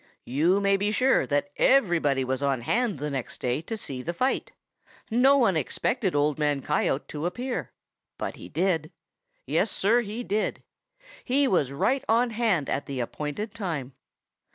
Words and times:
"You 0.25 0.59
may 0.59 0.77
be 0.77 0.89
sure 0.89 1.27
that 1.27 1.51
everybody 1.57 2.23
was 2.23 2.41
on 2.41 2.61
hand 2.61 2.97
the 2.97 3.11
next 3.11 3.39
day 3.39 3.61
to 3.61 3.77
see 3.77 4.01
that 4.01 4.15
fight. 4.15 4.51
No 5.11 5.37
one 5.37 5.55
expected 5.55 6.15
Old 6.15 6.39
Man 6.39 6.63
Coyote 6.63 7.05
to 7.09 7.27
appear. 7.27 7.71
But 8.17 8.35
he 8.35 8.49
did. 8.49 8.91
Yes, 9.45 9.69
Sir, 9.69 10.01
he 10.01 10.23
did. 10.23 10.63
He 11.23 11.47
was 11.47 11.71
right 11.71 12.03
on 12.09 12.31
hand 12.31 12.67
at 12.67 12.87
the 12.87 12.99
appointed 12.99 13.53
time. 13.53 13.93